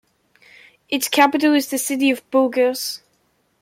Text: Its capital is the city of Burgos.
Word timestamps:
Its 0.89 1.07
capital 1.07 1.53
is 1.53 1.69
the 1.69 1.77
city 1.77 2.09
of 2.09 2.27
Burgos. 2.31 3.03